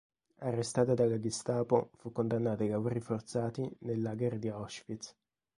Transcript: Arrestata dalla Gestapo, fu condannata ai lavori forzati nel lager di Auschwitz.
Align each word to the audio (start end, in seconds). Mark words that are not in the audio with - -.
Arrestata 0.39 0.95
dalla 0.95 1.19
Gestapo, 1.19 1.91
fu 1.97 2.11
condannata 2.11 2.63
ai 2.63 2.69
lavori 2.69 2.99
forzati 2.99 3.71
nel 3.81 4.01
lager 4.01 4.39
di 4.39 4.47
Auschwitz. 4.49 5.15